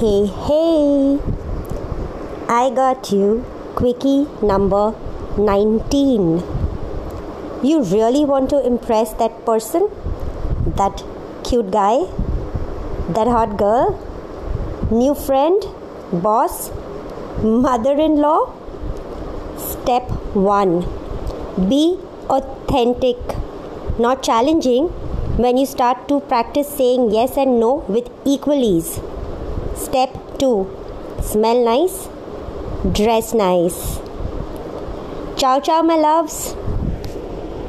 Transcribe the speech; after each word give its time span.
Hey, 0.00 0.24
hey, 0.44 1.18
I 2.48 2.70
got 2.76 3.10
you 3.12 3.44
quickie 3.74 4.26
number 4.40 4.94
19. 5.36 6.42
You 7.62 7.82
really 7.82 8.24
want 8.24 8.48
to 8.48 8.64
impress 8.66 9.12
that 9.24 9.44
person? 9.44 9.90
That 10.78 11.04
cute 11.44 11.70
guy? 11.70 11.98
That 13.18 13.28
hot 13.34 13.58
girl? 13.58 14.00
New 14.90 15.14
friend? 15.14 15.62
Boss? 16.14 16.70
Mother 17.42 17.92
in 18.06 18.16
law? 18.22 18.54
Step 19.58 20.10
1 20.32 21.68
Be 21.68 21.98
authentic, 22.30 23.18
not 23.98 24.22
challenging 24.22 24.88
when 25.44 25.58
you 25.58 25.66
start 25.66 26.08
to 26.08 26.20
practice 26.20 26.68
saying 26.68 27.10
yes 27.10 27.36
and 27.36 27.60
no 27.60 27.84
with 27.86 28.08
equal 28.24 28.64
ease. 28.74 28.98
Step 29.90 30.38
2 30.38 30.70
Smell 31.20 31.64
nice, 31.64 32.08
dress 32.92 33.34
nice. 33.34 33.98
Ciao, 35.36 35.58
ciao, 35.58 35.82
my 35.82 35.96
loves. 35.96 36.54